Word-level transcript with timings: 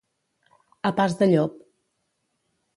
A 0.89 0.93
pas 1.01 1.17
de 1.21 1.29
llop. 1.33 1.61